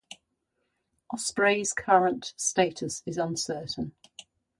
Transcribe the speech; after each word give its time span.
Osprey's 1.13 1.73
current 1.73 2.33
status 2.35 3.03
is 3.05 3.19
uncertain. 3.19 3.91